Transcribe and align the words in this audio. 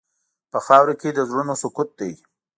په 0.51 0.59
خاوره 0.65 0.95
کې 1.01 1.09
د 1.13 1.19
زړونو 1.29 1.53
سکوت 1.61 1.89
دی. 1.99 2.11